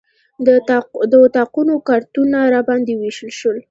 [1.11, 3.57] د اتاقونو کارتونه راباندې ووېشل شول.